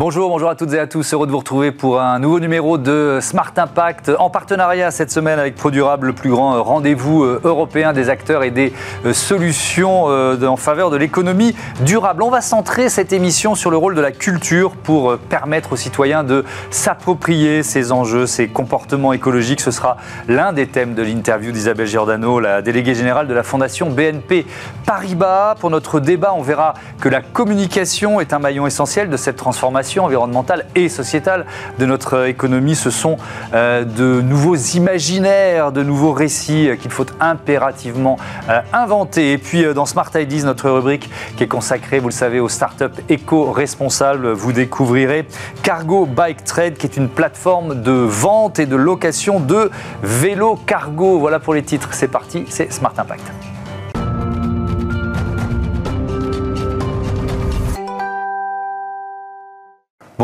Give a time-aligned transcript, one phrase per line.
[0.00, 1.12] Bonjour, bonjour à toutes et à tous.
[1.12, 5.40] Heureux de vous retrouver pour un nouveau numéro de Smart Impact en partenariat cette semaine
[5.40, 8.72] avec ProDurable, le plus grand rendez-vous euh, européen des acteurs et des
[9.04, 12.22] euh, solutions euh, en faveur de l'économie durable.
[12.22, 16.22] On va centrer cette émission sur le rôle de la culture pour permettre aux citoyens
[16.22, 19.60] de s'approprier ces enjeux, ces comportements écologiques.
[19.60, 19.96] Ce sera
[20.28, 24.46] l'un des thèmes de l'interview d'Isabelle Giordano, la déléguée générale de la Fondation BNP
[24.86, 25.56] Paribas.
[25.56, 29.87] Pour notre débat, on verra que la communication est un maillon essentiel de cette transformation
[29.96, 31.46] environnementale et sociétale
[31.78, 32.74] de notre économie.
[32.74, 33.16] Ce sont
[33.54, 39.32] euh, de nouveaux imaginaires, de nouveaux récits qu'il faut impérativement euh, inventer.
[39.32, 42.48] Et puis euh, dans Smart Ideas, notre rubrique qui est consacrée, vous le savez, aux
[42.48, 45.26] startups éco-responsables, vous découvrirez
[45.62, 49.70] Cargo Bike Trade, qui est une plateforme de vente et de location de
[50.02, 51.18] vélos cargo.
[51.18, 51.90] Voilà pour les titres.
[51.92, 53.37] C'est parti, c'est Smart Impact.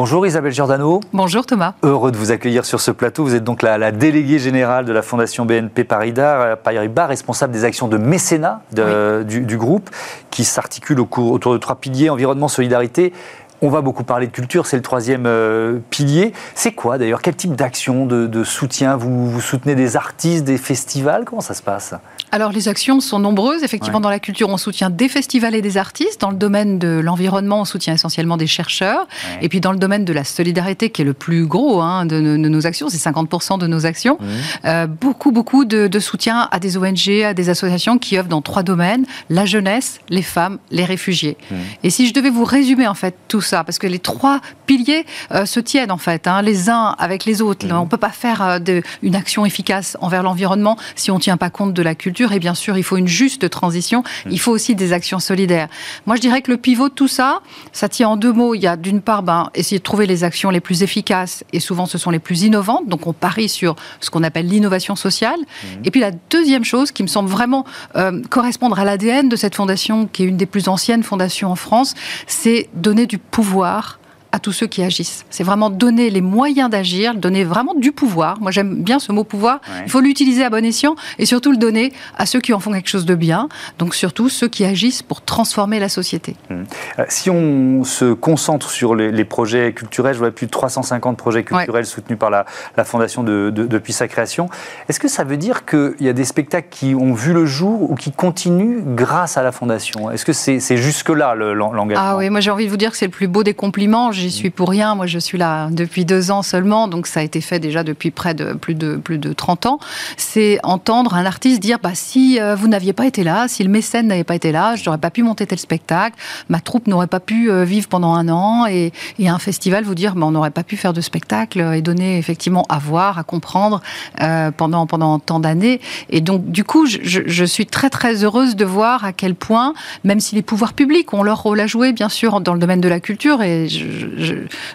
[0.04, 1.00] Bonjour Isabelle Giordano.
[1.14, 1.72] Bonjour Thomas.
[1.82, 3.24] Heureux de vous accueillir sur ce plateau.
[3.24, 7.88] Vous êtes donc la, déléguée générale de la Fondation BNP Paribas, Paribas responsable des actions
[7.88, 9.88] de mécénat du, groupe,
[10.30, 13.14] qui s'articule autour de trois piliers, environnement, solidarité
[13.62, 16.34] on va beaucoup parler de culture, c'est le troisième euh, pilier.
[16.54, 17.22] C'est quoi d'ailleurs?
[17.22, 18.96] Quel type d'action, de, soutien?
[18.96, 21.24] Vous, vous soutenez des artistes, des festivals?
[21.24, 21.94] Comment ça se passe?
[22.32, 23.62] Alors les actions sont nombreuses.
[23.62, 26.20] Effectivement, dans la culture, on soutient des festivals et des artistes.
[26.20, 29.06] Dans le domaine de l'environnement, on soutient essentiellement des chercheurs.
[29.40, 32.20] Et puis dans le domaine de la solidarité, qui est le plus gros hein, de,
[32.20, 34.18] nos actions, c'est 50% de nos actions,
[34.64, 38.62] euh, beaucoup, beaucoup de, soutien à des ONG, à des associations qui œuvrent dans trois
[38.62, 41.36] domaines, la jeunesse, les femmes, les réfugiés.
[41.82, 45.06] Et si je devais vous résumer en fait tout ça, parce que les trois piliers
[45.32, 47.66] euh, se tiennent en fait, hein, les uns avec les autres.
[47.70, 51.20] On ne peut pas faire euh, de, une action efficace envers l'environnement si on ne
[51.20, 54.02] tient pas compte de la culture et bien sûr, il faut une juste transition.
[54.30, 55.68] Il faut aussi des actions solidaires.
[56.06, 57.40] Moi, je dirais que le pivot de tout ça,
[57.72, 58.54] ça tient en deux mots.
[58.54, 61.60] Il y a d'une part, ben, essayer de trouver les actions les plus efficaces et
[61.60, 62.88] souvent ce sont les plus innovantes.
[62.88, 65.40] Donc, on parie sur ce qu'on appelle l'innovation sociale.
[65.40, 65.66] Mmh.
[65.84, 67.64] Et puis, la deuxième chose qui me semble vraiment
[67.96, 71.56] euh, correspondre à l'ADN de cette fondation, qui est une des plus anciennes fondations en
[71.56, 71.94] France,
[72.26, 73.98] c'est donner du pouvoir
[74.34, 75.24] à tous ceux qui agissent.
[75.30, 78.40] C'est vraiment donner les moyens d'agir, donner vraiment du pouvoir.
[78.40, 79.60] Moi, j'aime bien ce mot pouvoir.
[79.84, 82.72] Il faut l'utiliser à bon escient et surtout le donner à ceux qui en font
[82.72, 83.48] quelque chose de bien.
[83.78, 86.34] Donc, surtout ceux qui agissent pour transformer la société.
[86.50, 86.54] Mmh.
[86.98, 91.44] Euh, si on se concentre sur les, projets culturels, je vois plus de 350 projets
[91.44, 92.44] culturels soutenus par la,
[92.84, 94.50] Fondation depuis sa création.
[94.88, 97.90] Est-ce que ça veut dire qu'il y a des spectacles qui ont vu le jour
[97.90, 100.10] ou qui continuent grâce à la Fondation?
[100.10, 102.04] Est-ce que c'est jusque-là l'engagement?
[102.04, 104.12] Ah oui, moi j'ai envie de vous dire que c'est le plus beau des compliments
[104.24, 104.94] j'y suis pour rien.
[104.94, 108.10] Moi, je suis là depuis deux ans seulement, donc ça a été fait déjà depuis
[108.10, 109.78] près de plus de plus de 30 ans.
[110.16, 113.68] C'est entendre un artiste dire bah si euh, vous n'aviez pas été là, si le
[113.68, 116.16] mécène n'avait pas été là, je n'aurais pas pu monter tel spectacle,
[116.48, 119.94] ma troupe n'aurait pas pu euh, vivre pendant un an, et, et un festival vous
[119.94, 123.24] dire bah, on n'aurait pas pu faire de spectacle et donner effectivement à voir, à
[123.24, 123.82] comprendre
[124.22, 125.80] euh, pendant pendant tant d'années.
[126.08, 129.74] Et donc du coup, je, je, suis très très heureuse de voir à quel point,
[130.02, 132.80] même si les pouvoirs publics ont leur rôle à jouer, bien sûr, dans le domaine
[132.80, 133.84] de la culture, et je,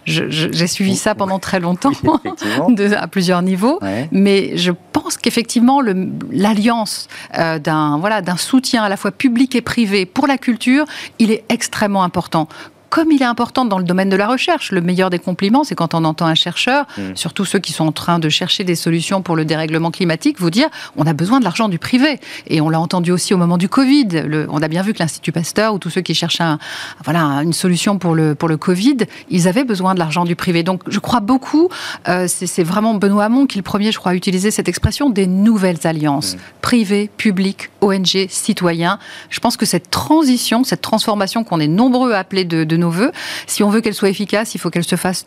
[0.06, 1.92] j'ai suivi ça pendant très longtemps,
[2.98, 3.80] à plusieurs niveaux.
[4.12, 5.82] Mais je pense qu'effectivement,
[6.32, 7.08] l'alliance
[7.38, 10.86] euh, d'un voilà, soutien à la fois public et privé pour la culture,
[11.20, 12.48] il est extrêmement important
[12.90, 14.72] comme il est important dans le domaine de la recherche.
[14.72, 17.16] Le meilleur des compliments, c'est quand on entend un chercheur, mm.
[17.16, 20.50] surtout ceux qui sont en train de chercher des solutions pour le dérèglement climatique, vous
[20.50, 22.20] dire on a besoin de l'argent du privé.
[22.48, 24.08] Et on l'a entendu aussi au moment du Covid.
[24.50, 26.44] on a bien vu que l'Institut Pasteur ou tous ceux qui cherchaient
[27.04, 28.98] voilà, une solution pour le, pour le Covid,
[29.30, 30.64] ils avaient besoin de l'argent du privé.
[30.64, 31.70] Donc je crois beaucoup,
[32.08, 35.28] euh, c'est vraiment Benoît Hamon qui le premier, je crois, a utilisé cette expression des
[35.28, 36.40] nouvelles alliances, mm.
[36.62, 39.00] privées, publiques, ONG, citoyens.
[39.30, 42.78] Je pense que cette transition, cette transformation qu'on est nombreux à appeler de, de
[43.48, 45.26] Si on veut qu'elle soit efficace, il faut qu'elle se fasse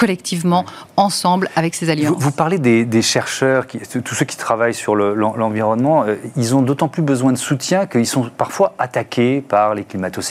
[0.00, 0.64] collectivement,
[0.96, 2.16] ensemble, avec ces alliances.
[2.18, 7.02] Vous, parlez des, chercheurs, tous ceux qui travaillent sur l'environnement, euh, ils ont d'autant plus
[7.02, 10.22] besoin de soutien qu'ils sont parfois attaqués par les climato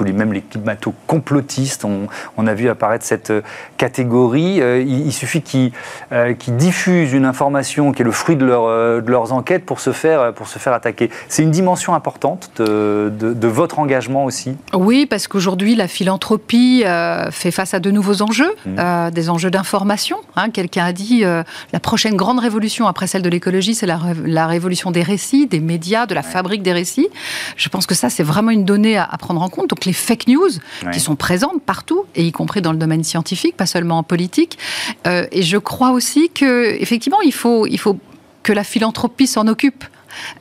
[0.00, 1.84] ou les, même les climato-complotistes.
[1.84, 3.42] On, on, a vu apparaître cette euh,
[3.76, 4.60] catégorie.
[4.60, 5.72] Euh, il, suffit qu'ils
[6.12, 9.92] euh, diffusent une information qui est le fruit de, leur, de, leurs enquêtes pour se
[9.92, 11.10] faire, pour se faire attaquer.
[11.28, 14.56] C'est une dimension importante de, de, votre engagement aussi?
[14.74, 16.84] Oui, parce qu'aujourd'hui, la philanthropie
[17.30, 19.10] fait face à de nouveaux enjeux, mmh.
[19.10, 20.18] des enjeux d'information.
[20.34, 20.50] Hein.
[20.50, 24.90] Quelqu'un a dit la prochaine grande révolution après celle de l'écologie, c'est la, la, révolution
[24.90, 27.08] des récits, des médias, de la fabrique des récits.
[27.56, 29.92] Je pense que ça, c'est vraiment une donnée à, à prendre en compte donc les
[29.92, 30.50] fake news
[30.92, 34.58] qui sont présentes partout, et y compris dans le domaine scientifique, pas seulement en politique.
[35.06, 37.98] Euh, et je crois aussi que effectivement, il faut, il faut
[38.42, 39.84] que la philanthropie s'en occupe.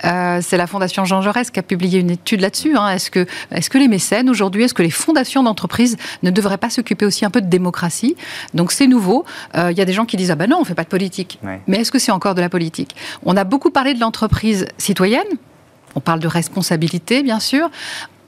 [0.05, 2.77] Euh, c'est la Fondation Jean Jaurès qui a publié une étude là-dessus.
[2.77, 2.89] Hein.
[2.89, 6.69] Est-ce que, est que les mécènes aujourd'hui, est-ce que les fondations d'entreprises ne devraient pas
[6.69, 8.15] s'occuper aussi un peu de démocratie?
[8.53, 9.25] Donc c'est nouveau.
[9.55, 10.89] Euh, il y a des gens qui disent ah ben non, on fait pas de
[10.89, 11.39] politique.
[11.67, 12.95] Mais est-ce que c'est encore de la politique?
[13.25, 15.27] On a beaucoup parlé de l'entreprise citoyenne.
[15.95, 17.69] On parle de responsabilité, bien sûr.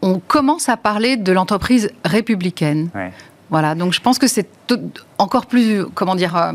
[0.08, 2.90] On commence à parler de l'entreprise républicaine.
[3.50, 4.48] Voilà, donc je pense que c'est
[5.18, 6.52] encore plus, comment dire, euh,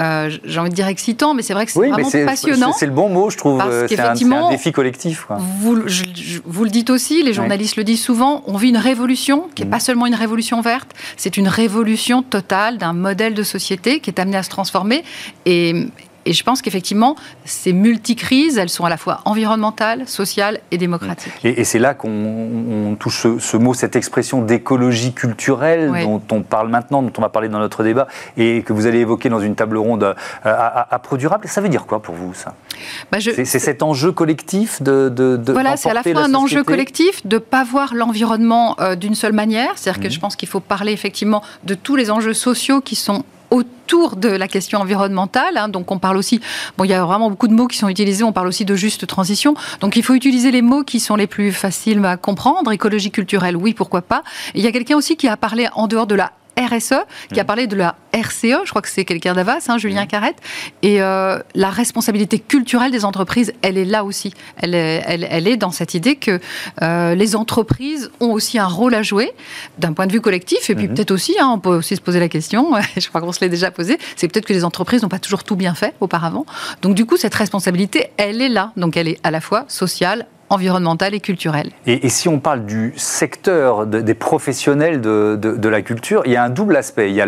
[0.00, 2.72] euh, j'ai envie de dire excitant, mais c'est vrai que c'est vraiment passionnant.
[2.72, 3.62] C'est le bon mot, je trouve.
[3.88, 5.26] C'est un, défi collectif.
[5.30, 5.82] Vous,
[6.44, 9.70] vous, le dites aussi, les journalistes le disent souvent, on vit une révolution qui n'est
[9.70, 9.80] pas mm.
[9.80, 14.36] seulement une révolution verte, c'est une révolution totale d'un modèle de société qui est amené
[14.36, 15.04] à se transformer.
[15.46, 15.86] Et,
[16.26, 21.32] et je pense qu'effectivement, ces multicrises, elles sont à la fois environnementales, sociales et démocratiques.
[21.44, 27.02] Et, c'est là qu'on touche ce, mot, cette expression d'écologie culturelle dont on parle maintenant,
[27.02, 28.06] dont on va parler dans notre débat,
[28.36, 31.46] et que vous allez évoquer dans une table ronde euh, à, à, Pro Durable.
[31.48, 32.54] Ça veut dire quoi pour vous, ça?
[33.10, 35.08] Bah, C'est cet enjeu collectif de...
[35.08, 38.76] de, de voilà, c'est à la fois un enjeu collectif de ne pas voir l'environnement
[38.80, 39.72] euh, d'une seule manière.
[39.76, 40.12] C'est-à-dire que mmh.
[40.12, 44.28] je pense qu'il faut parler effectivement de tous les enjeux sociaux qui sont autour de
[44.28, 45.56] la question environnementale.
[45.56, 45.68] Hein.
[45.68, 46.40] donc on parle aussi,
[46.76, 48.74] bon, il y a vraiment beaucoup de mots qui sont utilisés, on parle aussi de
[48.74, 49.54] juste transition.
[49.80, 52.72] Donc il faut utiliser les mots qui sont les plus faciles à comprendre.
[52.72, 54.22] Écologie culturelle, oui, pourquoi pas.
[54.54, 56.94] il y a quelqu'un aussi qui a parlé en dehors de la RSE,
[57.32, 57.46] qui a mm.
[57.46, 60.08] parlé de la RCE, je crois que c'est quelqu'un d'Avas, hein, Julien mm.
[60.08, 60.36] Carrette,
[60.82, 64.32] et euh, la responsabilité culturelle des entreprises, elle est là aussi.
[64.56, 66.40] Elle est, elle, est dans cette idée que
[66.82, 69.32] euh, les entreprises ont aussi un rôle à jouer
[69.78, 70.94] d'un point de vue collectif, et puis mm-hmm.
[70.94, 73.48] peut-être aussi, hein, on peut aussi se poser la question, je crois qu'on se l'est
[73.48, 76.46] déjà posé, c'est peut-être que les entreprises n'ont pas toujours tout bien fait auparavant.
[76.82, 78.72] Donc du coup, cette responsabilité, elle est là.
[78.76, 81.70] Donc elle est à la fois sociale, environnementale et culturelle.
[81.86, 86.44] Et, si on parle du secteur des professionnels de, de, la culture, il y a
[86.44, 87.10] un double aspect.
[87.10, 87.26] Il y a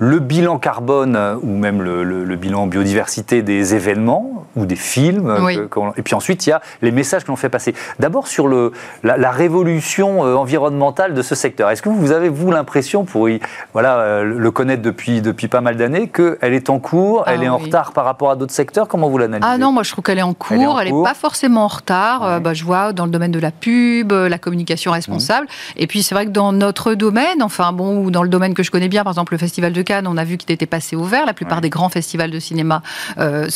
[0.00, 5.28] le bilan carbone euh, ou même le, bilan biodiversité des événements ou des films.
[5.28, 7.74] Euh, et puis ensuite, il y a les messages que l'on fait passer.
[7.98, 8.72] D'abord sur le,
[9.04, 11.68] la, révolution euh, environnementale de ce secteur.
[11.68, 13.40] Est-ce que vous avez, vous, l'impression, pour y,
[13.74, 17.48] voilà, le connaître depuis, depuis pas mal d'années, qu'elle est en cours, elle ah est
[17.48, 18.88] en retard par rapport à d'autres secteurs?
[18.88, 19.48] Comment vous l'analysez?
[19.48, 22.40] Ah non, moi je trouve qu'elle est en cours, elle n'est pas forcément en retard.
[22.40, 25.46] Bah, je vois dans le domaine de la pub, la communication responsable.
[25.76, 28.62] Et puis c'est vrai que dans notre domaine, enfin bon, ou dans le domaine que
[28.62, 31.04] je connais bien, par exemple le Festival de on a vu qu'il était passé au
[31.04, 31.26] vert.
[31.26, 32.82] La plupart des grands festivals de cinéma
[33.18, 33.48] euh,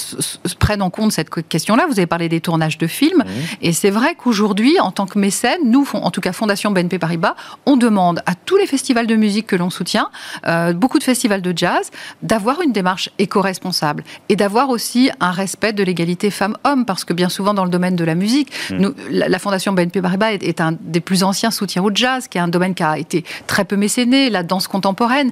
[0.59, 1.87] prennent en compte cette question-là.
[1.87, 3.25] Vous avez parlé des tournages de films.
[3.63, 7.35] Et c'est vrai qu'aujourd'hui, en tant que mécène, nous, en tout cas Fondation BNP Paribas,
[7.67, 10.11] on demande à tous les festivals de musique que l'on soutient,
[10.47, 11.91] euh, beaucoup de festivals de jazz,
[12.23, 16.85] d'avoir une démarche éco-responsable et d'avoir aussi un respect de l'égalité femmes-hommes.
[16.85, 18.89] Parce que bien souvent, dans le domaine de la musique, mm.
[19.11, 22.41] la, Fondation BNP Paribas est, est, un des plus anciens soutiens au jazz, qui est
[22.41, 25.31] un domaine qui a été très peu mécéné, la danse contemporaine.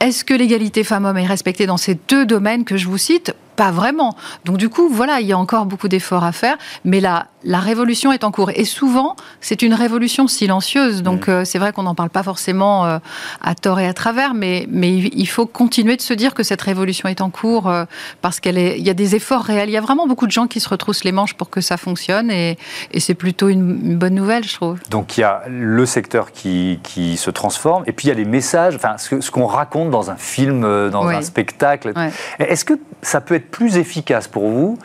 [0.00, 3.72] Est-ce que l'égalité femmes-hommes est respectée dans ces deux domaines que je vous cite pas
[3.72, 4.16] vraiment.
[4.46, 7.58] Donc du coup, voilà, il y a encore beaucoup d'efforts à faire, mais la, la
[7.58, 8.50] révolution est en cours.
[8.54, 11.02] Et souvent, c'est une révolution silencieuse.
[11.02, 12.98] Donc euh, c'est vrai qu'on n'en parle pas forcément euh,
[13.42, 16.62] à tort et à travers, mais, mais il faut continuer de se dire que cette
[16.62, 17.84] révolution est en cours euh,
[18.22, 19.68] parce qu'il y a des efforts réels.
[19.68, 21.76] Il y a vraiment beaucoup de gens qui se retroussent les manches pour que ça
[21.76, 22.58] fonctionne et,
[22.92, 24.78] et c'est plutôt une, bonne nouvelle, je trouve.
[24.88, 28.16] Donc il y a le secteur qui, qui se transforme et puis il y a
[28.16, 31.92] les messages, enfin ce, ce qu'on raconte dans un film, dans un spectacle.
[32.38, 34.78] Est-ce que ça peut être plus efficace pour vous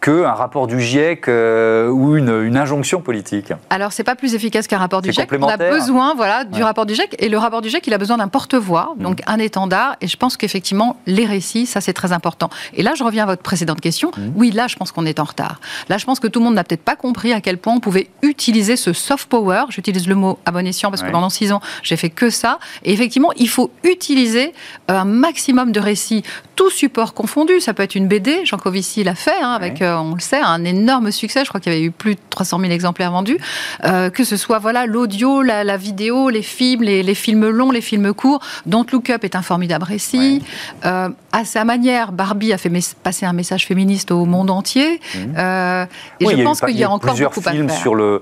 [0.00, 4.78] qu'un rapport du GIEC euh, ou une, injonction politique Alors, c'est pas plus efficace qu'un
[4.78, 5.30] rapport du GIEC.
[5.38, 7.16] On a besoin voilà, du rapport du GIEC.
[7.18, 9.02] Et le rapport du GIEC, il a besoin d'un porte-voix, mmh.
[9.02, 9.96] donc un étendard.
[10.00, 12.50] Et je pense qu'effectivement, les récits, ça, c'est très important.
[12.74, 14.10] Et là, je reviens à votre précédente question.
[14.16, 14.20] Mmh.
[14.36, 15.60] Oui, là, je pense qu'on est en retard.
[15.88, 17.80] Là, je pense que tout le monde n'a peut-être pas compris à quel point on
[17.80, 19.64] pouvait utiliser ce soft power.
[19.68, 22.58] J'utilise le mot à bon escient parce que pendant six ans, j'ai fait que ça.
[22.84, 24.52] Et effectivement, il faut utiliser
[24.88, 26.22] un maximum de récits,
[26.56, 27.60] tout support confondu.
[27.60, 28.44] Ça peut être une BD.
[28.44, 29.82] Jean Covici l'a fait hein, avec.
[29.82, 31.44] Euh, on le sait, un énorme succès.
[31.44, 33.38] Je crois qu'il y avait eu plus de 300 000 exemplaires vendus.
[33.84, 38.12] Euh, que ce soit voilà l'audio, la, vidéo, les films, les, films longs, les films
[38.12, 38.40] courts.
[38.66, 40.42] Don't Look Up est un formidable récit.
[40.84, 42.70] Euh, à sa manière, Barbie a fait
[43.02, 45.00] passer un message féministe au monde entier.
[45.14, 45.86] Mhm.
[46.20, 47.70] et je pense qu'il y a, encore beaucoup à faire.
[47.70, 48.20] sur le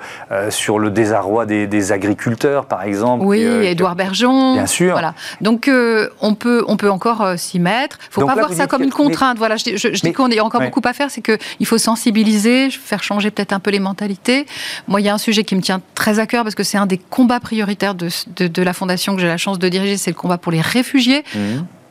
[0.50, 3.24] sur le désarroi des, agriculteurs, par exemple.
[3.24, 4.54] Oui, Édouard Bergeon.
[4.54, 4.92] Bien sûr.
[4.92, 5.14] Voilà.
[5.40, 5.70] Donc
[6.20, 7.98] on peut on peut encore s'y mettre.
[8.10, 9.38] Il faut pas voir ça comme une contrainte.
[9.38, 13.02] voilà, je, je, dis qu'on a encore beaucoup à faire, c'est qu'il faut sensibiliser, faire
[13.02, 14.46] changer peut-être un peu les mentalités.
[14.86, 16.78] Moi, il y a un sujet qui me tient très à cœur parce que c'est
[16.78, 20.10] un des combats prioritaires de, de, la fondation que j'ai la chance de diriger, c'est
[20.10, 21.24] le combat pour les réfugiés.
[21.34, 21.38] Mmh.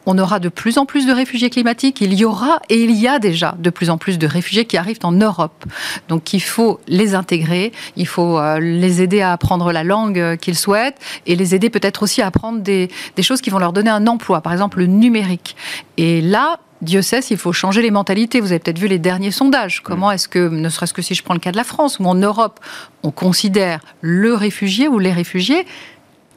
[0.08, 2.00] On aura de plus en plus de réfugiés climatiques.
[2.02, 4.78] Il y aura et il y a déjà de plus en plus de réfugiés qui
[4.78, 5.66] arrivent en Europe.
[6.08, 10.36] Donc il faut les intégrer, il faut euh, les aider à apprendre la langue euh,
[10.38, 13.74] qu'ils souhaitent et les aider peut-être aussi à apprendre des, des choses qui vont leur
[13.74, 15.58] donner un emploi, par exemple le numérique.
[15.98, 18.40] Et là, Dieu sait s'il faut changer les mentalités.
[18.40, 19.82] Vous avez peut-être vu les derniers sondages.
[19.82, 22.06] Comment est-ce que, ne serait-ce que si je prends le cas de la France, ou
[22.06, 22.60] en Europe,
[23.04, 25.66] on considère le réfugié ou les réfugiés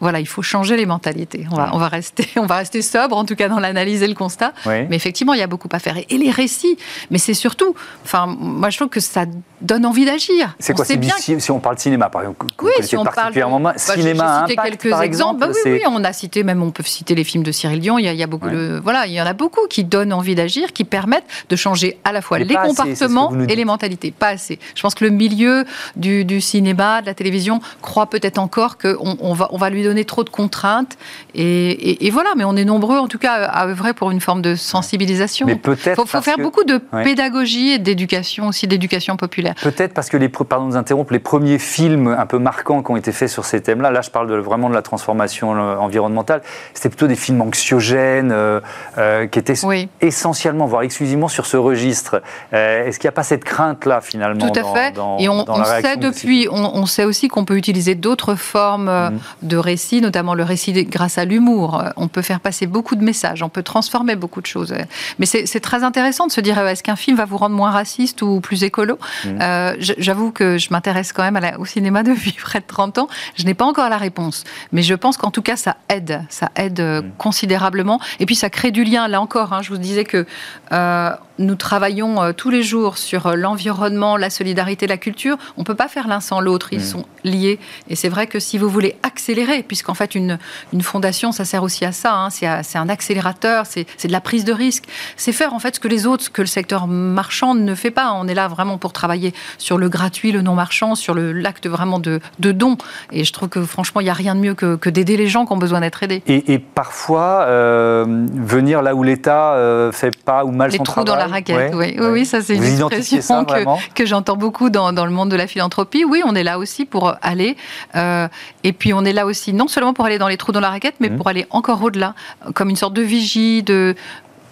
[0.01, 1.47] voilà, il faut changer les mentalités.
[1.51, 4.09] On va, on va, rester, on va rester sobre, en tout cas dans l'analyse et
[4.09, 4.53] le constat.
[4.67, 5.97] Mais effectivement, il y a beaucoup à faire.
[6.09, 6.77] Et les récits,
[7.11, 9.27] mais c'est surtout, enfin, moi je trouve que ça
[9.61, 10.55] donne envie d'agir.
[10.59, 13.75] C'est quoi bien si, on parle de cinéma, par exemple Oui, si on parle bah,
[13.77, 15.41] cinéma impact, quelques par exemples.
[15.41, 17.99] Bah oui, oui, on a cité même, on peut citer les films de Cyril Dion.
[17.99, 20.73] Il y a, beaucoup de, voilà, il y en a beaucoup qui donnent envie d'agir,
[20.73, 24.11] qui permettent de changer à la fois les comportements et les mentalités.
[24.11, 24.59] Pas assez.
[24.75, 25.65] Je pense que le milieu
[25.97, 29.83] du, du cinéma, de la télévision, croit peut-être encore qu'on on va, on va lui
[29.83, 30.97] donner donner trop de contraintes.
[31.35, 34.55] Et, voilà, mais on est nombreux en tout cas à œuvrer pour une forme de
[34.55, 35.47] sensibilisation.
[35.47, 36.01] Mais peut-être.
[36.01, 39.55] Il faut, faire beaucoup de pédagogie et d'éducation aussi, d'éducation populaire.
[39.63, 42.91] Peut-être parce que les, pardon de vous interrompre, les premiers films un peu marquants qui
[42.91, 45.77] ont été faits sur ces thèmes-là, là je parle de, vraiment de la transformation euh,
[45.77, 46.43] environnementale,
[46.75, 48.61] c'était plutôt des films anxiogènes euh,
[48.99, 49.55] euh, qui étaient
[50.01, 52.23] essentiellement, voire exclusivement sur ce registre.
[52.53, 54.95] Est-ce qu'il n'y a pas cette crainte-là finalement Tout à fait.
[55.19, 59.19] et on, sait depuis, on, sait aussi qu'on peut utiliser d'autres formes mmh.
[59.43, 59.57] de
[60.01, 61.83] notamment le récit grâce à l'humour.
[61.97, 64.75] On peut faire passer beaucoup de messages, on peut transformer beaucoup de choses.
[65.19, 68.23] Mais c'est très intéressant de se dire est-ce qu'un film va vous rendre moins raciste
[68.23, 69.29] ou plus écolo mmh.
[69.41, 73.09] euh, J'avoue que je m'intéresse quand même au cinéma depuis près de 30 ans.
[73.37, 74.45] Je n'ai pas encore la réponse.
[74.73, 76.23] Mais je pense qu'en tout cas, ça aide.
[76.29, 77.13] Ça aide mmh.
[77.19, 78.01] considérablement.
[78.19, 79.09] Et puis, ça crée du lien.
[79.09, 80.27] Là encore, hein, je vous disais que
[80.73, 81.11] euh,
[81.41, 85.37] nous travaillons euh, tous les jours sur euh, l'environnement, la solidarité, la culture.
[85.57, 86.85] On ne peut pas faire l'un sans l'autre, ils mm.
[86.85, 87.59] sont liés.
[87.89, 90.39] Et c'est vrai que si vous voulez accélérer, puisqu'en fait une,
[90.73, 94.45] une fondation, ça sert aussi à ça, hein, c'est un accélérateur, c'est de la prise
[94.45, 94.85] de risque,
[95.17, 98.13] c'est faire en fait ce que les autres, que le secteur marchand ne fait pas.
[98.13, 101.99] On est là vraiment pour travailler sur le gratuit, le non marchand, sur l'acte vraiment
[101.99, 102.77] de, de, don.
[103.13, 105.29] Et je trouve que franchement, il n'y a rien de mieux que, que d'aider les
[105.29, 106.23] gens qui ont besoin d'être aidés.
[106.27, 108.05] Et, parfois, euh,
[108.35, 111.97] venir là où l'État ne fait pas ou mal les son dans la raquette, oui.
[111.99, 112.27] oui.
[112.27, 116.05] ça c'est une expression que, que j'entends beaucoup dans, dans, le monde de la philanthropie.
[116.05, 117.57] Oui, on est là aussi pour aller.
[117.97, 118.29] Euh,
[118.65, 120.71] et puis on est là aussi non seulement pour aller dans les trous dans la
[120.71, 121.17] raquette, mais mmh.
[121.17, 122.15] pour aller encore au-delà,
[122.55, 123.95] comme une sorte de vigie, de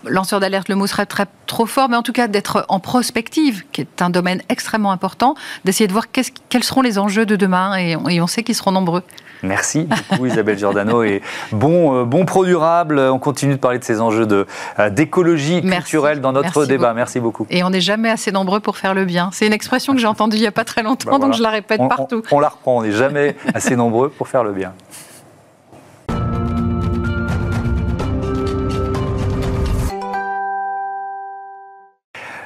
[0.04, 3.64] lanceur d'alerte, le mot serait très, trop fort, mais en tout cas d'être en prospective,
[3.72, 7.76] qui est un domaine extrêmement important, d'essayer de voir quels seront les enjeux de demain,
[7.76, 9.02] et on, sait qu'ils seront nombreux.
[9.42, 12.98] Merci beaucoup Isabelle Giordano et bon, euh, bon pro durable.
[12.98, 16.92] On continue de parler de ces enjeux euh, d'écologie culturelle dans notre débat.
[16.92, 17.46] Merci beaucoup.
[17.48, 19.30] Et on n'est jamais assez nombreux pour faire le bien.
[19.32, 21.42] C'est une expression que j'ai entendue il n'y a pas très longtemps, bah donc je
[21.42, 22.22] la répète partout.
[22.32, 22.78] on la reprend.
[22.78, 24.72] On n'est jamais assez nombreux pour faire le bien.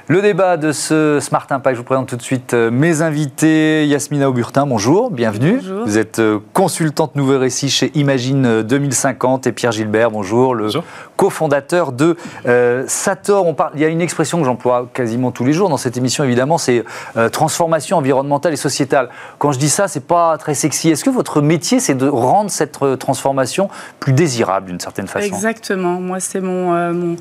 [0.08, 3.86] Le débat de ce Smart Impact, je vous présente tout de suite euh, mes invités.
[3.86, 5.60] Yasmina Auburtin, bonjour, bienvenue.
[5.62, 5.84] Bonjour.
[5.84, 10.70] Vous êtes euh, consultante Nouveau Récit chez Imagine 2050 et Pierre Gilbert, bonjour, le
[11.16, 12.16] cofondateur de
[12.46, 13.46] euh, Sator.
[13.46, 15.96] On parle, il y a une expression que j'emploie quasiment tous les jours dans cette
[15.96, 16.84] émission, évidemment, c'est
[17.30, 19.08] transformation environnementale et sociétale.
[19.38, 20.90] Quand je dis ça, c'est pas très sexy.
[20.90, 23.68] Est-ce que votre métier, c'est de rendre cette transformation
[24.00, 25.26] plus désirable d'une certaine façon?
[25.26, 26.00] Exactement.
[26.00, 27.16] Moi, c'est mon, mon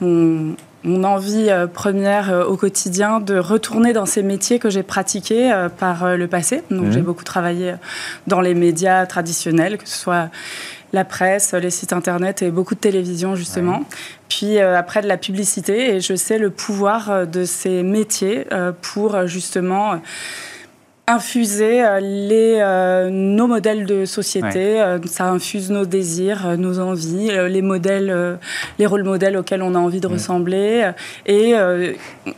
[0.00, 0.54] mon
[0.84, 5.68] envie euh, première euh, au quotidien de retourner dans ces métiers que j'ai pratiqués euh,
[5.68, 6.62] par le passé.
[6.70, 7.06] Donc, j'ai mhm.
[7.06, 7.74] beaucoup travaillé
[8.26, 10.30] dans les médias traditionnels, que ce soit
[10.92, 13.82] la presse, les sites internet et beaucoup de télévision justement.
[14.28, 18.46] Puis après de la publicité et je sais le pouvoir de ces métiers
[18.80, 20.00] pour justement
[21.06, 27.30] infuser euh, les, euh, nos modèles de société, euh, ça infuse nos désirs, nos envies,
[27.48, 28.38] les modèles,
[28.78, 30.90] les rôles modèles auxquels on a envie de ressembler,
[31.26, 31.54] et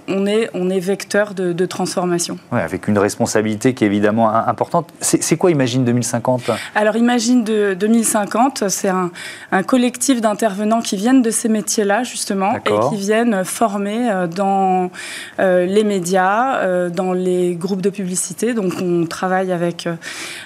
[0.08, 2.38] on, est, on est vecteur de, transformation.
[2.52, 4.88] Ouais, avec une responsabilité qui est évidemment importante.
[5.00, 9.11] C'est quoi Imagine 2050 Alors Imagine de 2050, c'est un,
[9.52, 14.90] un, collectif d'intervenants qui viennent de ces métiers-là justement, et qui viennent former dans
[15.38, 19.94] les médias, dans les groupes de publicité donc on travaille avec, euh,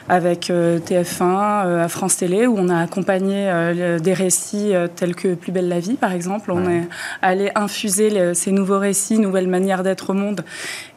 [0.09, 3.51] avec euh, TF1, euh, à France Télé, où on a accompagné
[4.03, 6.51] des récits tels que Plus belle la vie, par exemple.
[6.53, 6.87] On est
[7.23, 10.43] allé infuser ces nouveaux récits, nouvelles manières d'être au monde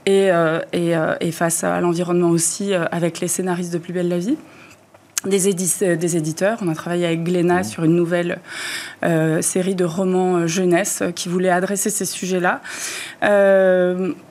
[0.06, 0.30] et,
[0.74, 4.38] et, face à l'environnement aussi avec les scénaristes de Plus belle la vie.
[5.26, 5.54] Des,
[5.96, 6.58] des, éditeurs.
[6.62, 8.40] On a travaillé avec Glénat sur une nouvelle
[9.42, 12.62] série de romans jeunesse qui voulait adresser ces sujets-là.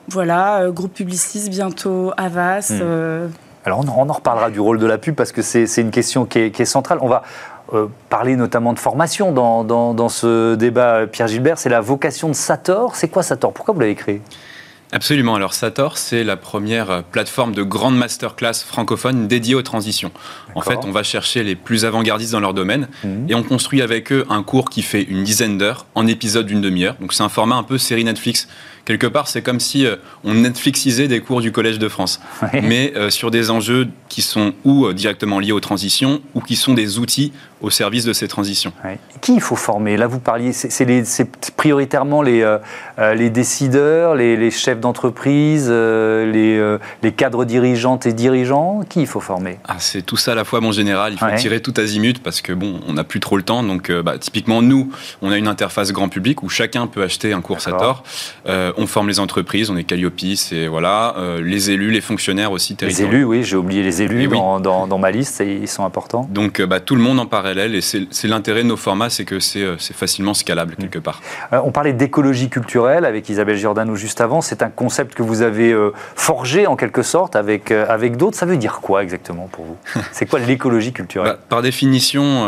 [0.07, 2.71] Voilà, euh, groupe Publicis, bientôt Avas.
[2.71, 3.27] Euh.
[3.65, 6.39] Alors on, en reparlera du rôle de la pub parce que c'est une question qui
[6.39, 6.97] est, centrale.
[7.01, 7.23] On va
[7.73, 11.57] euh, parler notamment de formation dans, dans, ce débat, Pierre Gilbert.
[11.57, 12.95] C'est la vocation de Sator.
[12.95, 13.53] C'est quoi Sator?
[13.53, 14.21] Pourquoi vous l'avez créé?
[14.93, 15.33] Absolument.
[15.33, 20.11] Alors Sator, c'est la première plateforme de grande masterclass francophone dédiée aux transitions.
[20.53, 23.25] En fait, on va chercher les plus avant-gardistes dans leur domaine mhm.
[23.27, 26.61] et on construit avec eux un cours qui fait une dizaine d'heures en épisode d'une
[26.61, 26.95] demi-heure.
[27.01, 28.47] Donc c'est un format un peu série Netflix
[28.85, 32.19] quelque part, c'est comme si euh, on Netflixisait des cours du Collège de France,
[32.53, 36.55] mais euh, sur des enjeux qui sont ou euh, directement liés aux transitions ou qui
[36.55, 38.73] sont des outils au service de ces transitions.
[39.21, 39.95] Qui il faut former?
[39.95, 42.45] Là, vous parliez, c'est prioritairement les,
[43.15, 48.81] les décideurs, les, chefs d'entreprise, les, les, cadres dirigeantes et dirigeants.
[48.89, 49.59] Qui il faut former?
[49.65, 51.13] Ah, C'est tout ça à la fois, mon général.
[51.13, 53.63] Il faut tirer tout azimut parce que, bon, on n'a plus trop le temps.
[53.63, 57.39] Donc, bah, typiquement, nous, on a une interface grand public où chacun peut acheter un
[57.39, 58.03] cours Sator
[58.77, 62.77] on forme les entreprises, on est Calliope, c'est voilà, euh, les élus, les fonctionnaires aussi.
[62.81, 66.27] Les élus, oui, j'ai oublié les élus dans, ma liste, et ils sont importants.
[66.29, 69.25] Donc euh, bah, tout le monde en parallèle, et c'est l'intérêt de nos formats, c'est
[69.25, 71.21] que c'est euh, facilement scalable quelque part.
[71.51, 75.75] on parlait d'écologie culturelle avec Isabelle Giordano juste avant, c'est un concept que vous avez
[76.15, 78.37] forgé en quelque sorte avec, avec d'autres.
[78.37, 79.77] Ça veut dire quoi exactement pour vous?
[80.11, 81.33] C'est quoi l'écologie culturelle?
[81.33, 82.47] Bah, Par définition,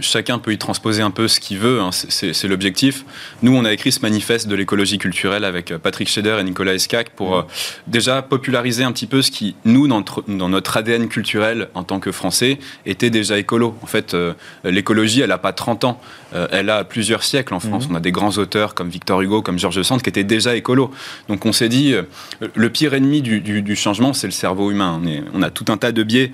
[0.00, 3.04] chacun peut y transposer un peu ce qu'il veut, hein, c'est l'objectif.
[3.42, 6.74] Nous, on a écrit ce manifeste de l'écologie culturelle avec euh, Patrick Scheder et Nicolas
[6.74, 7.42] Escac pour euh,
[7.86, 11.84] déjà populariser un petit peu ce qui, nous, dans notre, dans notre ADN culturel en
[11.84, 13.76] tant que Français, était déjà écolo.
[13.82, 16.00] En fait, euh, l'écologie, elle n'a pas 30 ans,
[16.50, 17.86] elle a plusieurs siècles en France.
[17.86, 17.92] Mhm.
[17.92, 20.90] On a des grands auteurs comme Victor Hugo, comme Georges Sand, qui étaient déjà écolos.
[21.28, 21.94] Donc on s'est dit,
[22.54, 24.98] le pire ennemi du, du changement, c'est le cerveau humain.
[25.02, 26.32] On, est, on a tout un tas de biais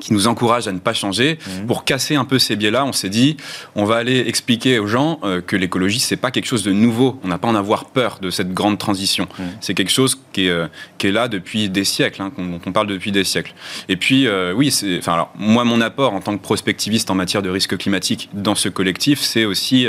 [0.00, 1.38] qui nous encourage à ne pas changer.
[1.46, 1.66] Mhm.
[1.66, 3.36] Pour casser un peu ces biais-là, on s'est dit,
[3.74, 7.18] on va aller expliquer aux gens euh, que l'écologie, c'est pas quelque chose de nouveau.
[7.24, 9.26] On n'a pas à en avoir peur de cette grande transition.
[9.38, 9.46] Mhm.
[9.60, 10.66] C'est quelque chose qui est, euh,
[10.98, 13.54] qui est là depuis des siècles, hein, dont on parle depuis des siècles.
[13.88, 17.42] Et puis, euh, oui, enfin, alors, moi, mon apport en tant que prospectiviste en matière
[17.42, 19.86] de risque climatique dans ce collectif, c'est aussi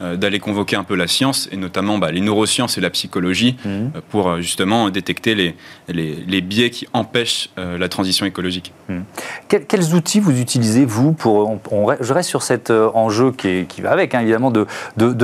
[0.00, 3.92] d'aller convoquer un peu la science, et notamment bah, les neurosciences et la psychologie, mhm.
[4.10, 5.54] pour justement détecter les,
[5.88, 8.72] les, les, biais qui empêchent la transition écologique
[9.58, 11.58] quels outils vous utilisez, vous, pour.
[12.00, 14.66] je reste sur cet euh, enjeu qui, va avec, hein, évidemment, de,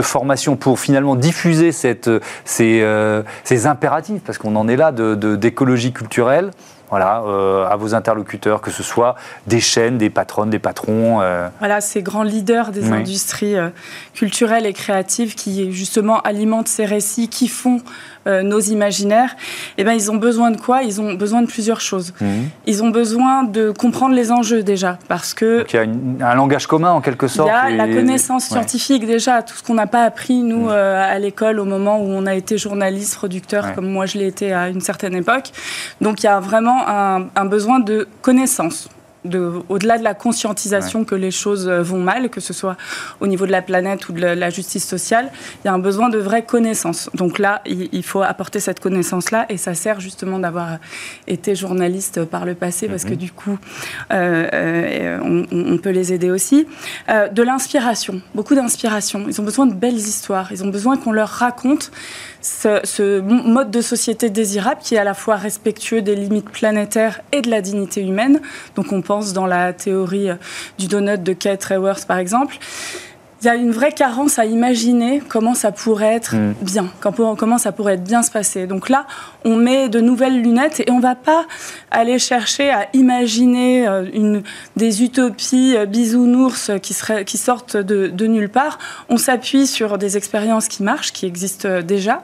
[0.02, 2.10] formation pour finalement diffuser cette,
[2.44, 6.50] ces, euh, ces impératifs, parce qu'on en est là, d'écologie culturelle
[6.88, 9.16] voilà, euh, à vos interlocuteurs, que ce soit
[9.48, 11.20] des chaînes, des patronnes, des patrons
[11.58, 13.56] Voilà, ces grands leaders des industries
[14.14, 17.80] culturelles et créatives qui justement alimentent ces récits, qui font
[18.26, 19.36] euh, nos imaginaires,
[19.78, 20.82] eh ben, ils ont besoin de quoi?
[20.82, 22.12] Ils ont besoin de plusieurs choses.
[22.20, 22.48] Mhm.
[22.66, 25.64] Ils ont besoin de comprendre les enjeux déjà, parce que...
[25.68, 27.50] il y a un langage commun en quelque sorte.
[27.68, 30.70] Il y a la connaissance scientifique déjà, tout ce qu'on n'a pas appris nous mhm.
[30.70, 34.26] euh, à l'école au moment où on a été journaliste, producteur, comme moi je l'ai
[34.26, 35.50] été à une certaine époque.
[36.00, 38.88] Donc il y a vraiment un, un besoin de connaissance
[39.68, 42.76] au-delà de la conscientisation que les choses euh, vont mal, que ce soit
[43.20, 45.30] au niveau de la planète ou de la, justice sociale,
[45.64, 47.10] il y a un besoin de vraie connaissance.
[47.14, 50.78] Donc là, il, faut apporter cette connaissance-là et ça sert justement d'avoir
[51.26, 53.16] été journaliste par le passé parce que mhm.
[53.16, 53.58] du coup,
[54.12, 56.66] euh, euh, on, peut les aider aussi.
[57.08, 59.24] de l'inspiration, beaucoup d'inspiration.
[59.28, 61.90] Ils ont besoin de belles histoires, ils ont besoin qu'on leur raconte
[62.46, 67.42] ce, mode de société désirable qui est à la fois respectueux des limites planétaires et
[67.42, 68.40] de la dignité humaine.
[68.74, 70.28] Donc on pense dans la théorie
[70.78, 72.58] du donut de Kate Raworth par exemple
[73.42, 76.54] il y a une vraie carence à imaginer comment ça pourrait être mm.
[76.62, 78.66] bien, comment ça pourrait être bien se passer.
[78.66, 79.06] Donc là,
[79.44, 81.46] on met de nouvelles lunettes et on va pas
[81.90, 84.42] aller chercher à imaginer euh, une,
[84.76, 88.78] des utopies euh, bisounours qui, seraient, qui sortent de, de nulle part.
[89.08, 92.22] On s'appuie sur des expériences qui marchent, qui existent euh, déjà.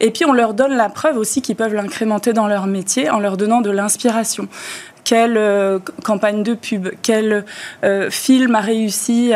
[0.00, 3.18] Et puis on leur donne la preuve aussi qu'ils peuvent l'incrémenter dans leur métier en
[3.18, 4.48] leur donnant de l'inspiration
[5.04, 7.44] quelle euh, campagne de pub, quel
[7.84, 9.32] euh, film a réussi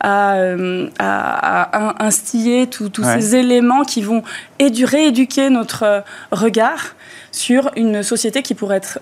[0.00, 4.22] à, euh, instiller tous ces éléments qui vont
[4.60, 6.94] rééduquer notre regard
[7.32, 9.00] sur une société qui pourrait être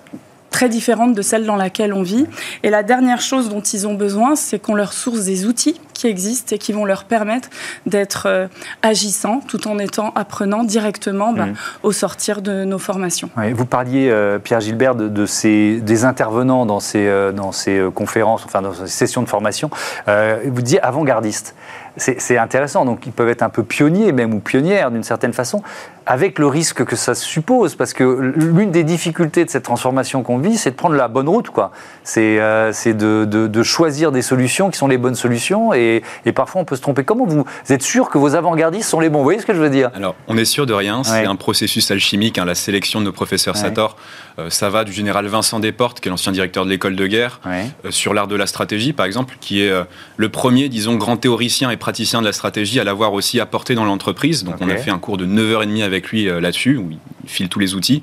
[0.50, 2.26] très différente de celle dans laquelle on vit.
[2.62, 6.06] Et la dernière chose dont ils ont besoin, c'est qu'on leur source des outils qui
[6.06, 7.48] existent et qui vont leur permettre
[7.87, 8.46] d'être euh,
[8.82, 11.54] agissants tout en étant apprenants directement bah, mmh.
[11.82, 13.30] au sortir de nos formations.
[13.52, 18.44] vous parliez, euh, Pierre Gilbert, de, ces, des intervenants dans ces, euh, dans ces conférences,
[18.44, 19.70] enfin dans ces sessions de formation.
[20.06, 21.54] vous disiez avant-gardiste
[21.98, 22.84] c'est intéressant.
[22.84, 25.62] Donc, ils peuvent être un peu pionniers, même, ou pionnières, d'une certaine façon,
[26.09, 27.75] avec le risque que ça suppose.
[27.75, 31.29] Parce que l'une des difficultés de cette transformation qu'on vit, c'est de prendre la bonne
[31.29, 31.71] route, quoi.
[32.03, 35.75] C'est euh, de, de, choisir des solutions qui sont les bonnes solutions.
[35.75, 37.05] Et, et, parfois, on peut se tromper.
[37.05, 39.18] Comment vous êtes sûr que vos avant-gardistes sont les bons?
[39.18, 39.90] Vous voyez ce que je veux dire?
[39.94, 41.05] Alors, on est sûr de rien.
[41.05, 42.38] C'est un processus alchimique.
[42.38, 43.97] Hein, la sélection de nos professeurs Sator,
[44.38, 47.40] euh, ça va du général Vincent Desportes, qui est l'ancien directeur de l'école de guerre,
[47.47, 49.73] euh, sur l'art de la stratégie, par exemple, qui est
[50.16, 53.85] le premier, disons, grand théoricien et praticien de la stratégie à l'avoir aussi apporté dans
[53.85, 54.44] l'entreprise.
[54.44, 57.58] Donc on a fait un cours de 9h30 avec lui là-dessus, où il file tous
[57.58, 58.02] les outils.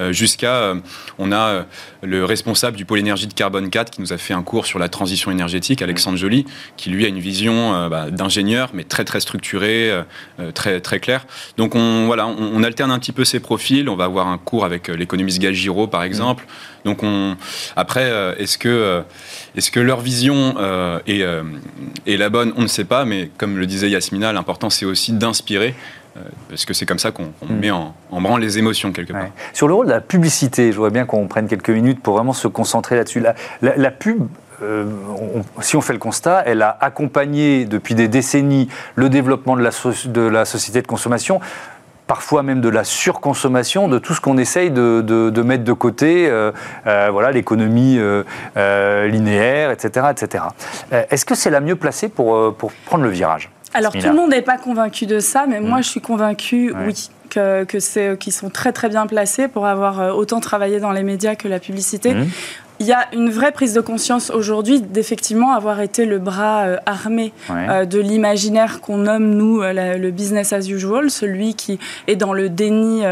[0.00, 0.74] Euh, jusqu'à, euh,
[1.18, 1.62] on a euh,
[2.02, 4.78] le responsable du pôle énergie de Carbone 4 qui nous a fait un cours sur
[4.78, 6.46] la transition énergétique, Alexandre Joly,
[6.78, 9.92] qui lui a une vision bah, d'ingénieur, mais très très structurée,
[10.54, 11.26] très très claire.
[11.58, 13.88] Donc on voilà, on, alterne un petit peu ces profils.
[13.88, 16.46] On va avoir un cours avec l'économiste Gal Giraud, par exemple.
[16.84, 17.36] Donc on,
[17.76, 19.02] après, est-ce que
[19.56, 20.54] est-ce que leur vision
[21.06, 21.22] est,
[22.06, 22.54] est la bonne?
[22.56, 25.74] On ne sait pas, mais comme le disait Yasmina, l'important c'est aussi d'inspirer.
[26.16, 27.54] Euh, parce que c'est comme ça qu'on hmm.
[27.60, 29.28] met en, branle les émotions quelque part.
[29.52, 32.32] Sur le rôle de la publicité, je voudrais bien qu'on prenne quelques minutes pour vraiment
[32.32, 33.22] se concentrer là-dessus.
[33.62, 34.26] La, pub,
[34.62, 34.86] euh,
[35.60, 39.70] si on fait le constat, elle a accompagné depuis des décennies le développement de la,
[40.06, 41.40] de la société de consommation
[42.06, 46.50] parfois même de la surconsommation de tout ce qu'on essaye de, mettre de côté, euh,
[46.84, 48.00] voilà, l'économie
[48.56, 50.06] linéaire, etc.
[50.10, 50.44] etc.
[50.90, 53.48] Est-ce que c'est la mieux placée pour, pour prendre le virage?
[53.72, 55.82] Alors tout le monde n'est pas convaincu de ça, mais moi mm.
[55.82, 60.00] je suis convaincue, oui, que, que c'est qu'ils sont très très bien placés pour avoir
[60.00, 62.14] euh, autant travaillé dans les médias que la publicité.
[62.14, 62.26] Mm
[62.80, 66.76] il y a une vraie prise de conscience aujourd'hui d'effectivement avoir été le bras euh,
[66.86, 72.16] armé euh, de l'imaginaire qu'on nomme, nous, euh, le business as usual, celui qui est
[72.16, 73.02] dans le déni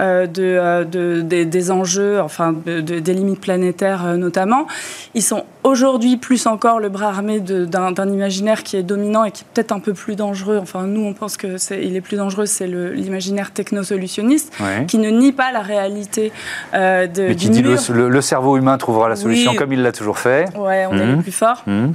[0.00, 4.66] de, des, enjeux, enfin des limites planétaires notamment.
[5.14, 9.42] Ils sont aujourd'hui plus encore le bras armé d'un imaginaire qui est dominant et qui
[9.42, 10.58] est peut-être un peu plus dangereux.
[10.60, 14.52] Enfin, nous, on pense que est, il est plus dangereux, c'est l'imaginaire technosolutionniste,
[14.86, 16.32] qui ne nie pas la réalité
[16.72, 20.18] de, Mais qui dit le, le cerveau humain trouvera la solution comme il l'a toujours
[20.18, 20.46] fait.
[20.56, 21.22] Ouais, on est mmh.
[21.22, 21.62] plus forts.
[21.66, 21.90] Mmh.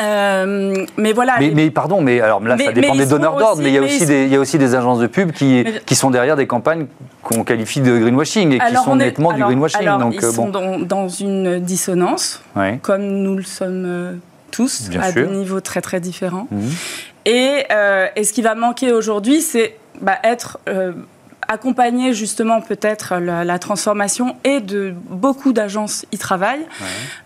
[0.00, 1.36] Euh, mais voilà.
[1.40, 4.06] Mais, pardon, mais alors là, ça dépend des donneurs d'ordre, mais il y, a aussi
[4.06, 6.86] des, il y a aussi des agences de pub qui, qui sont derrière des campagnes
[7.22, 9.80] qu'on qualifie de greenwashing et qui sont nettement du greenwashing.
[9.80, 12.42] Alors, donc, ils euh, sont dans, une dissonance,
[12.82, 14.12] comme nous le sommes euh,
[14.50, 16.46] tous, à des niveaux très très différents.
[16.50, 16.68] Mmh.
[17.26, 17.64] Et,
[18.16, 20.58] et, ce qui va manquer aujourd'hui, c'est bah, être
[21.50, 26.64] accompagner justement peut-être la, transformation et de beaucoup d'agences y travaillent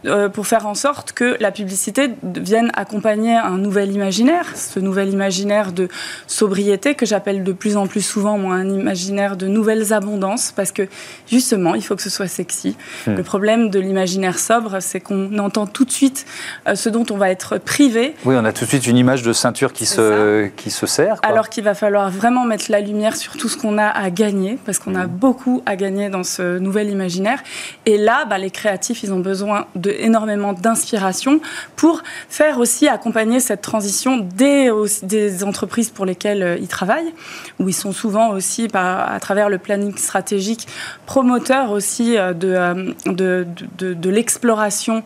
[0.07, 5.11] euh, pour faire en sorte que la publicité vienne accompagner un nouvel imaginaire, ce nouvel
[5.11, 5.89] imaginaire de
[6.27, 10.73] sobriété que j'appelle de plus en plus souvent moi un imaginaire de nouvelles abondances parce
[10.73, 10.89] que
[11.31, 12.77] justement il faut que ce soit sexy.
[13.07, 13.17] Hmm.
[13.17, 16.25] Le problème de l'imaginaire sobre, c'est qu'on entend tout de suite
[16.67, 18.15] euh, ce dont on va être privé.
[18.25, 21.21] Oui, on a tout de suite une image de ceinture qui se qui se sert.
[21.23, 24.59] Alors qu'il va falloir vraiment mettre la lumière sur tout ce qu'on a à gagner,
[24.65, 25.11] parce qu'on a mmh.
[25.11, 27.43] beaucoup à gagner dans ce nouvel imaginaire.
[27.87, 31.41] Et là, bah, les créatifs, ils ont besoin de, énormément d'inspiration
[31.77, 34.71] pour faire aussi accompagner cette transition des,
[35.03, 37.13] des entreprises pour lesquelles euh, ils travaillent,
[37.59, 40.67] où ils sont souvent aussi, à travers le planning stratégique,
[41.07, 43.47] promoteurs aussi euh, euh, de,
[43.79, 45.03] de, de, l'exploration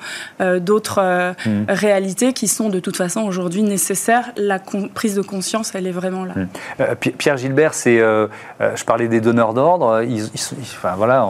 [0.61, 1.65] d'autres mmh.
[1.69, 4.33] réalités qui sont de toute façon aujourd'hui nécessaires.
[4.37, 6.35] La prise de conscience, elle est vraiment là.
[6.35, 6.95] Mmh.
[7.17, 10.25] Pierre Gilbert, c'est, je parlais des donneurs d'ordre, ils,
[10.61, 11.29] enfin, voilà,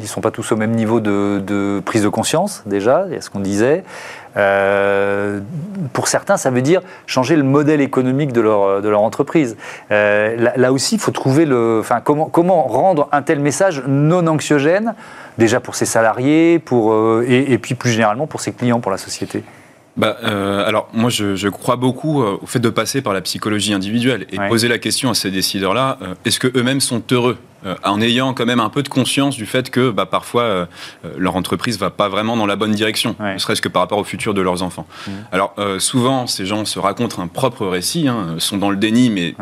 [0.00, 3.20] ils sont pas tous au même niveau de, prise de conscience déjà, il y a
[3.20, 3.82] ce qu'on disait.
[4.36, 5.40] Euh,
[5.92, 9.56] pour certains, ça veut dire changer le modèle économique de leur, entreprise.
[9.90, 14.94] Euh, là, aussi, il faut trouver le, enfin, comment, rendre un tel message non anxiogène,
[15.38, 18.98] déjà pour ses salariés, pour, euh, et, puis plus généralement pour ses clients, pour la
[18.98, 19.42] société
[19.96, 23.22] bah, euh, alors moi je, je, crois beaucoup euh, au fait de passer par la
[23.22, 27.38] psychologie individuelle et poser la question à ces décideurs-là euh, est-ce que eux-mêmes sont heureux
[27.82, 30.66] en ayant quand même un peu de conscience du fait que bah, parfois euh,
[31.18, 34.04] leur entreprise va pas vraiment dans la bonne direction, ne serait-ce que par rapport au
[34.04, 34.86] futur de leurs enfants.
[34.86, 35.10] Mmh.
[35.32, 39.34] Alors souvent ces gens se racontent un propre récit, hein, sont dans le déni, mais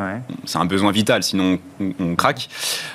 [0.46, 1.58] c'est un besoin vital, sinon
[2.00, 2.48] on, craque.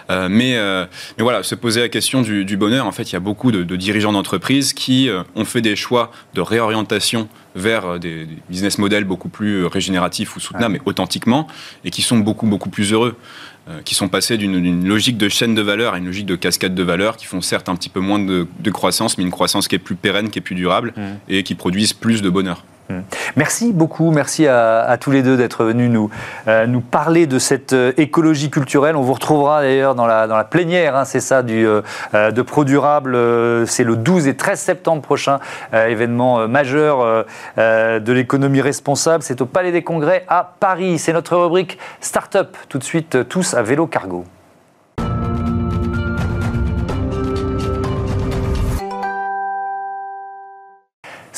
[0.10, 3.20] mais, mais voilà, se poser la question du, du, bonheur, en fait il y a
[3.20, 7.28] beaucoup de, de dirigeants d'entreprise qui ont fait des choix de réorientation
[7.60, 11.48] vers euh, des, business models beaucoup plus euh, régénératifs ou soutenables, mais authentiquement,
[11.84, 13.16] et qui sont beaucoup, beaucoup plus heureux
[13.70, 16.74] euh, qui sont passés d'une logique de chaîne de valeur à une logique de cascade
[16.74, 19.76] de valeur, qui font certes un petit peu moins de, croissance, mais une croissance qui
[19.76, 21.02] est plus pérenne, qui est plus durable, mmh.
[21.28, 22.64] et qui produisent plus de bonheur.
[22.90, 23.02] Hmm.
[23.36, 26.10] Merci beaucoup, merci à, tous les deux d'être venus nous,
[26.48, 28.96] euh, parler de cette euh, écologie culturelle.
[28.96, 33.16] On vous retrouvera d'ailleurs dans la, plénière, hein, c'est ça, du, euh, de Pro Durable.
[33.68, 35.40] c'est le 12 et 13 septembre prochain,
[35.74, 37.26] événement majeur
[37.58, 39.24] de l'économie responsable.
[39.24, 40.98] C'est au Palais des Congrès à Paris.
[40.98, 42.58] C'est notre rubrique Startup.
[42.70, 44.26] Tout de suite, tous à vélo cargo.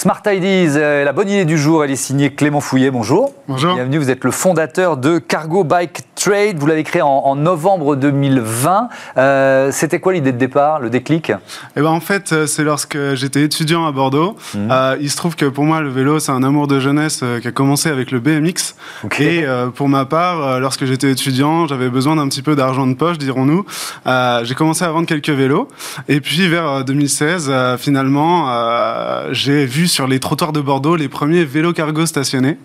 [0.01, 2.89] Smart Ideas, euh, la bonne idée du jour, elle est signée Clément Fouillet.
[2.89, 3.35] Bonjour.
[3.47, 3.75] Bonjour.
[3.75, 6.57] Bienvenue, vous êtes le fondateur de Cargo Bike Trade.
[6.57, 8.89] Vous l'avez créé en, novembre 2020.
[9.17, 11.31] Euh, c'était quoi l'idée de départ, le déclic?
[11.75, 14.35] Eh ben, En fait, euh, c'est lorsque j'étais étudiant à Bordeaux.
[14.55, 14.73] Mmh.
[14.99, 17.51] il se trouve que pour moi, le vélo, c'est un amour de jeunesse qui a
[17.51, 18.73] commencé avec le BMX.
[19.19, 23.19] Et pour ma part, lorsque j'étais étudiant, j'avais besoin d'un petit peu d'argent de poche,
[23.19, 23.67] dirons-nous.
[24.43, 25.67] j'ai commencé à vendre quelques vélos.
[26.07, 28.49] Et puis vers 2016, finalement,
[29.31, 32.57] j'ai vu sur les trottoirs de Bordeaux les premiers vélos cargo stationnés.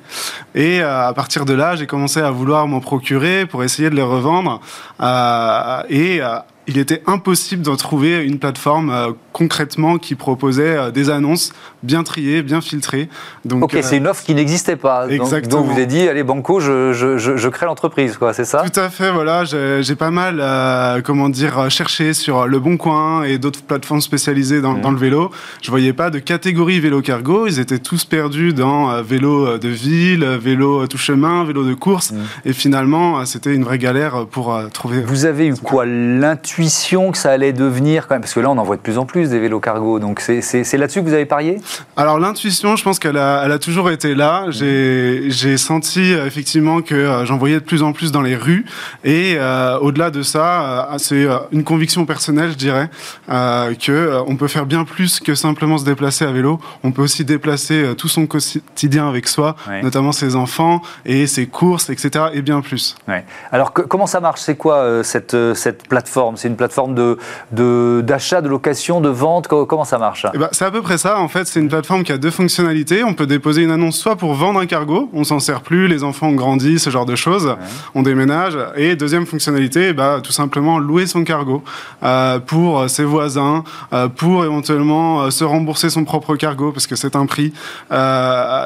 [0.54, 3.94] Et euh, à partir de là, j'ai commencé à vouloir m'en procurer pour essayer de
[3.94, 4.60] les revendre.
[5.00, 10.90] Euh, et euh, il était impossible de trouver une plateforme euh, concrètement qui proposait euh,
[10.90, 11.52] des annonces
[11.82, 13.08] bien triées, bien filtrées.
[13.44, 15.06] Donc, ok, c'est une offre qui n'existait pas.
[15.08, 15.60] Exactement.
[15.60, 18.64] Donc, vous avez dit, allez Banco, je, je, je, crée l'entreprise, quoi, c'est ça?
[18.68, 19.44] Tout à fait, voilà.
[19.44, 24.60] J'ai pas mal, euh, comment dire, cherché sur Le Bon Coin et d'autres plateformes spécialisées
[24.60, 25.30] dans, dans, le vélo.
[25.62, 27.46] Je voyais pas de catégorie vélo cargo.
[27.46, 32.10] Ils étaient tous perdus dans vélo de ville, vélo tout chemin, vélo de course.
[32.10, 32.16] Mm.
[32.46, 35.02] Et finalement, c'était une vraie galère pour trouver.
[35.02, 35.86] Vous avez eu quoi?
[35.86, 38.98] L'intuition que ça allait devenir quand même Parce que là, on en voit de plus
[38.98, 39.98] en plus des vélos cargo.
[39.98, 41.60] Donc c'est là-dessus que vous avez parié?
[41.96, 44.46] Alors l'intuition, je pense qu'elle a, elle a toujours été là.
[44.50, 48.64] J'ai senti effectivement que euh, j'en voyais de plus en plus dans les rues.
[49.04, 52.88] Et euh, au-delà de ça, euh, c'est une conviction personnelle, je dirais,
[53.28, 56.58] que on peut faire bien plus que simplement se déplacer à vélo.
[56.82, 61.90] On peut aussi déplacer tout son quotidien avec soi, notamment ses enfants et ses courses,
[61.90, 62.26] etc.
[62.32, 62.96] Et bien plus.
[63.08, 63.24] Ouais.
[63.52, 64.40] Alors comment ça marche?
[64.40, 66.36] C'est quoi cette, cette plateforme?
[66.46, 70.26] C'est une plateforme de, d'achat, de, location, de vente Comment ça marche?
[70.32, 71.18] Eh ben, C'est à peu près ça.
[71.18, 73.02] En fait, c'est une plateforme qui a deux fonctionnalités.
[73.02, 76.04] On peut déposer une annonce soit pour vendre un cargo, on s'en sert plus, les
[76.04, 77.56] enfants ont grandi, ce genre de choses,
[77.94, 78.56] on déménage.
[78.76, 81.64] Et deuxième fonctionnalité, bah, tout simplement louer son cargo
[82.02, 86.94] euh, pour ses voisins, euh, pour éventuellement euh, se rembourser son propre cargo parce que
[86.94, 87.52] c'est un prix.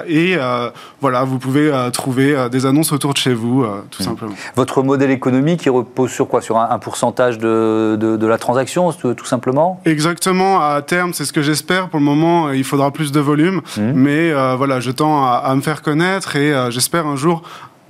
[0.07, 0.37] et
[1.01, 4.35] voilà, vous pouvez trouver des annonces autour de chez vous, tout simplement.
[4.55, 6.43] Votre modèle économique, il repose sur quoi?
[6.43, 11.43] Sur un pourcentage de de, la transaction, tout simplement Exactement, à terme, c'est ce que
[11.43, 11.89] j'espère.
[11.89, 13.93] Pour le moment, il faudra plus de volume, mmh.
[13.95, 17.43] mais euh, voilà, je tends à, me faire connaître et euh, j'espère un jour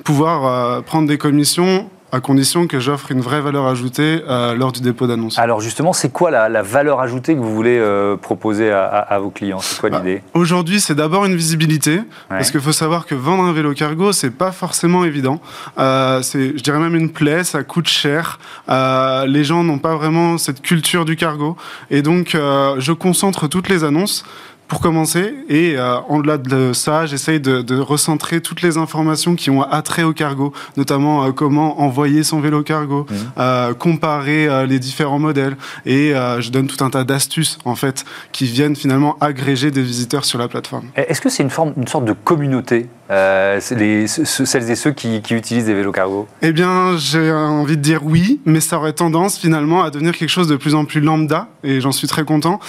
[0.04, 4.73] pouvoir euh, prendre des commissions à condition que j'offre une vraie valeur ajoutée euh, lors
[4.73, 5.38] du dépôt d'annonce.
[5.38, 9.61] Alors justement, c'est quoi la, valeur ajoutée que vous voulez euh, proposer à, vos clients?
[9.61, 10.23] C'est quoi bah, l'idée?
[10.35, 14.31] Aujourd'hui, c'est d'abord une visibilité, parce qu'il faut savoir que vendre un vélo cargo, c'est
[14.31, 15.40] pas forcément évident.
[15.79, 18.38] Euh, c'est, je dirais même une plaie, ça coûte cher.
[18.68, 21.57] les gens n'ont pas vraiment cette culture du cargo,
[21.90, 24.25] et donc je concentre toutes les annonces
[24.70, 25.35] pour commencer.
[25.48, 30.12] Et euh, au-delà de ça, j'essaye de, recentrer toutes les informations qui ont attrait au
[30.12, 33.14] cargo, notamment euh, comment envoyer son vélo cargo, mmh.
[33.38, 35.56] euh, comparer les différents modèles.
[35.85, 40.24] Et je donne tout un tas d'astuces, en fait, qui viennent finalement agréger des visiteurs
[40.24, 40.85] sur la plateforme.
[40.94, 45.64] Est-ce que c'est une, forme, une sorte de communauté les, celles et ceux qui, utilisent
[45.64, 46.28] des vélos cargo?
[46.42, 50.28] Eh bien, j'ai envie de dire oui, mais ça aurait tendance finalement à devenir quelque
[50.28, 52.61] chose de plus en plus lambda, et j'en suis très content.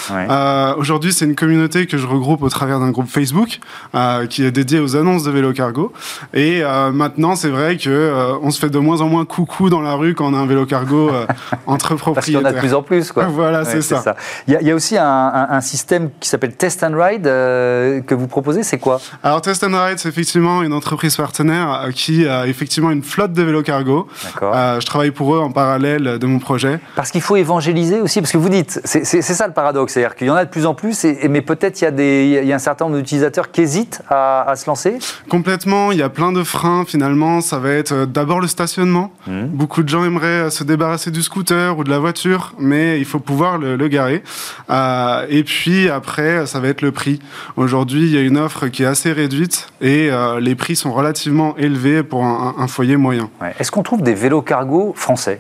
[0.78, 3.60] Aujourd'hui, c'est une communauté que je regroupe au travers d'un groupe Facebook
[3.96, 5.92] euh, qui est dédié aux annonces de vélo cargo.
[6.34, 9.70] Et euh, maintenant, c'est vrai que euh, on se fait de moins en moins coucou
[9.70, 11.12] dans la rue quand on a un vélo cargo
[11.68, 12.14] entre propriétaires.
[12.14, 13.26] Parce qu'il y en a de plus en plus, quoi.
[13.26, 14.16] voilà, c'est ça.
[14.48, 18.64] Il y, a aussi un, système qui s'appelle Test and Ride que vous proposez.
[18.64, 19.00] C'est quoi?
[19.22, 23.44] Alors Test and Ride, c'est effectivement une entreprise partenaire qui a effectivement une flotte de
[23.44, 24.08] vélo cargo.
[24.42, 26.80] je travaille pour eux en parallèle de mon projet.
[26.96, 30.28] Parce qu'il faut évangéliser aussi, parce que vous dites, c'est ça le paradoxe, c'est-à-dire qu'il
[30.28, 32.54] y en a de plus en plus, et, mais peut-être il y, a il y
[32.54, 36.32] a un certain nombre d'utilisateurs qui hésitent à, se lancer Complètement, il y a plein
[36.32, 37.42] de freins finalement.
[37.42, 39.12] Ça va être euh, d'abord le stationnement.
[39.28, 39.46] Mmh.
[39.48, 43.06] Beaucoup de gens aimeraient euh, se débarrasser du scooter ou de la voiture, mais il
[43.06, 44.24] faut pouvoir le, garer.
[44.70, 47.20] Euh, et puis après, ça va être le prix.
[47.58, 51.58] Aujourd'hui, il y a une offre qui est assez réduite et les prix sont relativement
[51.58, 53.30] élevés pour un, foyer moyen.
[53.60, 55.40] Est-ce qu'on trouve des vélos cargo français?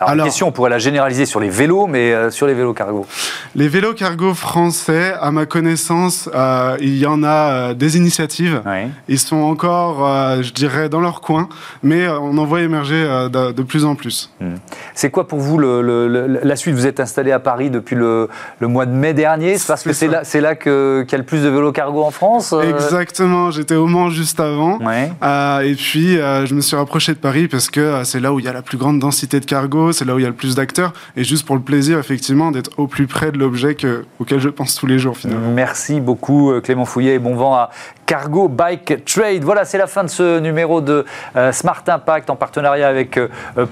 [0.00, 2.74] Alors, la question, on pourrait la généraliser sur les vélos, mais euh, sur les vélos
[2.74, 3.06] cargo.
[3.54, 7.28] Les vélos cargo français, à ma connaissance, euh, il y en a
[7.70, 8.62] euh, des initiatives.
[9.08, 11.48] Ils sont encore, je dirais, dans leur coin,
[11.82, 14.30] mais on en voit émerger de, plus en plus.
[14.40, 14.54] Hmm.
[14.94, 16.74] C'est quoi pour vous le, la suite?
[16.74, 18.28] Vous êtes installé à Paris depuis le,
[18.60, 19.58] mois de mai dernier.
[19.58, 22.10] C'est parce que c'est là, là qu'il y a le plus de vélos cargo en
[22.10, 23.50] France Exactement.
[23.50, 24.78] J'étais au Mans juste avant.
[24.80, 28.48] et puis, je me suis rapproché de Paris parce que c'est là où il y
[28.48, 30.54] a la plus grande densité de cargo, c'est là où il y a le plus
[30.54, 33.76] d'acteurs, et juste pour le plaisir, effectivement, d'être au plus près de l'objet
[34.18, 35.52] auquel je pense tous les jours, finalement.
[35.52, 37.70] Merci beaucoup, euh, Clément Fouillet, et bon vent à
[38.06, 39.42] Cargo Bike Trade.
[39.42, 41.04] Voilà, c'est la fin de ce numéro de
[41.52, 43.18] Smart Impact en partenariat avec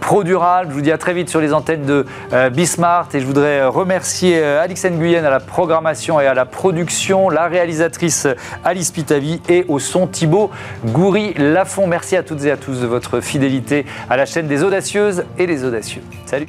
[0.00, 0.70] ProDurable.
[0.70, 2.06] Je vous dis à très vite sur les antennes de
[2.50, 7.46] Bismart et je voudrais remercier Alix Nguyen à la programmation et à la production, la
[7.46, 8.26] réalisatrice
[8.64, 10.50] Alice Pitavi et au son Thibaut
[10.86, 11.86] Goury-Lafont.
[11.86, 15.46] Merci à toutes et à tous de votre fidélité à la chaîne des audacieuses et
[15.46, 16.02] des audacieux.
[16.26, 16.48] Salut